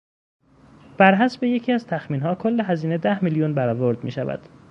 برحسب 0.97 1.43
یکی 1.43 1.71
از 1.71 1.87
تخمینها 1.87 2.35
کل 2.35 2.61
هزینه 2.61 2.97
ده 2.97 3.23
میلیون 3.23 3.53
برآورد 3.53 4.03
میشود. 4.03 4.49